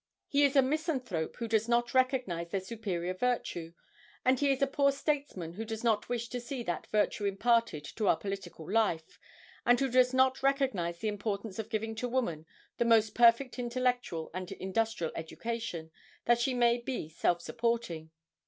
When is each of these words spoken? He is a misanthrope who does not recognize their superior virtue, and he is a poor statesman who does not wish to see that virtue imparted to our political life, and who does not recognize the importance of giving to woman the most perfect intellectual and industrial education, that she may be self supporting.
He 0.27 0.43
is 0.43 0.55
a 0.55 0.63
misanthrope 0.63 1.35
who 1.35 1.47
does 1.47 1.69
not 1.69 1.93
recognize 1.93 2.49
their 2.49 2.59
superior 2.59 3.13
virtue, 3.13 3.73
and 4.25 4.39
he 4.39 4.51
is 4.51 4.59
a 4.59 4.65
poor 4.65 4.91
statesman 4.91 5.53
who 5.53 5.63
does 5.63 5.83
not 5.83 6.09
wish 6.09 6.27
to 6.29 6.39
see 6.41 6.63
that 6.63 6.87
virtue 6.87 7.25
imparted 7.25 7.83
to 7.83 8.07
our 8.07 8.17
political 8.17 8.67
life, 8.67 9.19
and 9.63 9.79
who 9.79 9.91
does 9.91 10.11
not 10.11 10.41
recognize 10.41 10.97
the 10.97 11.07
importance 11.07 11.59
of 11.59 11.69
giving 11.69 11.93
to 11.93 12.09
woman 12.09 12.47
the 12.77 12.85
most 12.85 13.13
perfect 13.13 13.59
intellectual 13.59 14.31
and 14.33 14.51
industrial 14.53 15.13
education, 15.15 15.91
that 16.25 16.39
she 16.39 16.55
may 16.55 16.79
be 16.79 17.07
self 17.07 17.39
supporting. 17.39 18.09